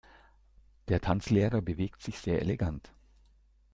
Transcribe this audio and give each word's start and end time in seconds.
Der 0.87 0.99
Tanzlehrer 0.99 1.61
bewegt 1.61 2.01
sich 2.01 2.17
sehr 2.17 2.41
elegant. 2.41 2.91